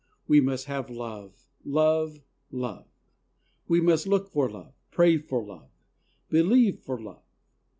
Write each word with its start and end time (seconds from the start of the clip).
We 0.27 0.41
must 0.41 0.65
have 0.65 0.89
love, 0.89 1.45
love, 1.63 2.23
love! 2.49 2.87
We 3.67 3.81
must 3.81 4.07
look 4.07 4.29
for 4.31 4.49
love, 4.49 4.73
pray 4.89 5.19
for 5.19 5.45
love, 5.45 5.69
believe 6.27 6.79
for 6.79 6.99
love. 6.99 7.21